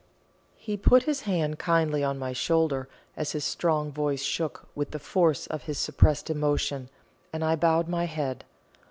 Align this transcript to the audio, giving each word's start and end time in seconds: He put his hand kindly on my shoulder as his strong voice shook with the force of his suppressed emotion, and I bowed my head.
He 0.55 0.77
put 0.77 1.03
his 1.03 1.21
hand 1.29 1.59
kindly 1.59 2.03
on 2.03 2.17
my 2.17 2.33
shoulder 2.33 2.89
as 3.15 3.33
his 3.33 3.43
strong 3.45 3.91
voice 3.91 4.23
shook 4.23 4.67
with 4.73 4.89
the 4.89 4.97
force 4.97 5.45
of 5.45 5.65
his 5.65 5.77
suppressed 5.77 6.27
emotion, 6.31 6.89
and 7.31 7.43
I 7.45 7.55
bowed 7.55 7.87
my 7.87 8.05
head. 8.05 8.43